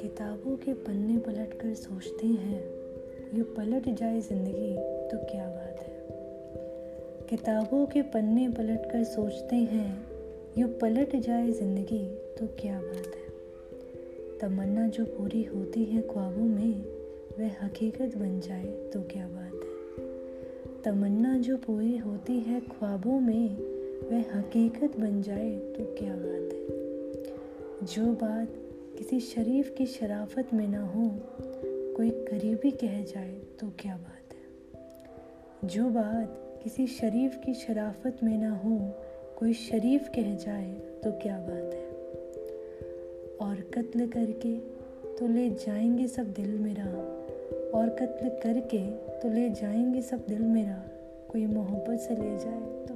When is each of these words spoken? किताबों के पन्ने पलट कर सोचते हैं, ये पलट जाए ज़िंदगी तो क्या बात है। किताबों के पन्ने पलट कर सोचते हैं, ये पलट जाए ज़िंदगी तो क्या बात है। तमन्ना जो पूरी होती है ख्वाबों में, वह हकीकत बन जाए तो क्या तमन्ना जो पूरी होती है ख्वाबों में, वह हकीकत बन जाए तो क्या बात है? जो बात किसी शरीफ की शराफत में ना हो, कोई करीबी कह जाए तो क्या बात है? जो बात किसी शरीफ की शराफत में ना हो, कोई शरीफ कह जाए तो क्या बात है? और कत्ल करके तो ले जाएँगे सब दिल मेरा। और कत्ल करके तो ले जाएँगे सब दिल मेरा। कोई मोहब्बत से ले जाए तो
किताबों 0.00 0.56
के 0.56 0.72
पन्ने 0.74 1.18
पलट 1.18 1.52
कर 1.52 1.74
सोचते 1.74 2.26
हैं, 2.26 2.60
ये 3.34 3.42
पलट 3.42 3.88
जाए 3.88 4.20
ज़िंदगी 4.20 4.74
तो 5.08 5.18
क्या 5.24 5.46
बात 5.46 5.78
है। 5.78 5.94
किताबों 7.30 7.86
के 7.86 8.02
पन्ने 8.02 8.48
पलट 8.48 8.90
कर 8.92 9.04
सोचते 9.04 9.56
हैं, 9.56 10.06
ये 10.58 10.64
पलट 10.64 11.16
जाए 11.16 11.50
ज़िंदगी 11.50 12.04
तो 12.38 12.46
क्या 12.46 12.80
बात 12.80 13.14
है। 13.16 13.28
तमन्ना 14.38 14.86
जो 14.88 15.04
पूरी 15.04 15.44
होती 15.44 15.84
है 15.84 16.02
ख्वाबों 16.02 16.48
में, 16.48 16.84
वह 17.38 17.50
हकीकत 17.62 18.16
बन 18.16 18.40
जाए 18.40 18.66
तो 18.66 19.00
क्या 19.00 19.28
तमन्ना 20.84 21.38
जो 21.38 21.56
पूरी 21.56 21.96
होती 21.96 22.40
है 22.40 22.60
ख्वाबों 22.60 23.20
में, 23.20 23.48
वह 24.08 24.38
हकीकत 24.38 24.96
बन 24.98 25.22
जाए 25.22 25.58
तो 25.58 25.84
क्या 25.84 26.14
बात 26.16 26.52
है? 26.52 26.66
जो 27.86 28.12
बात 28.12 28.48
किसी 28.98 29.20
शरीफ 29.20 29.74
की 29.78 29.86
शराफत 29.86 30.54
में 30.54 30.68
ना 30.68 30.86
हो, 30.86 31.10
कोई 31.96 32.10
करीबी 32.10 32.70
कह 32.70 33.04
जाए 33.04 33.40
तो 33.60 33.72
क्या 33.78 33.96
बात 33.96 34.34
है? 34.34 34.42
जो 35.68 35.84
बात 35.84 36.60
किसी 36.62 36.86
शरीफ 36.86 37.40
की 37.46 37.54
शराफत 37.54 38.16
में 38.22 38.38
ना 38.38 38.50
हो, 38.50 38.90
कोई 39.38 39.52
शरीफ 39.52 40.08
कह 40.08 40.34
जाए 40.34 40.72
तो 40.74 41.12
क्या 41.12 41.38
बात 41.38 41.74
है? 41.74 41.92
और 43.36 43.60
कत्ल 43.60 44.08
करके 44.08 44.58
तो 45.18 45.28
ले 45.28 45.50
जाएँगे 45.50 46.08
सब 46.08 46.32
दिल 46.32 46.58
मेरा। 46.58 47.21
और 47.74 47.88
कत्ल 47.88 48.28
करके 48.28 48.78
तो 49.20 49.28
ले 49.28 49.50
जाएँगे 49.50 50.02
सब 50.02 50.24
दिल 50.28 50.42
मेरा। 50.42 50.82
कोई 51.28 51.46
मोहब्बत 51.46 51.98
से 51.98 52.14
ले 52.14 52.38
जाए 52.38 52.60
तो 52.60 52.91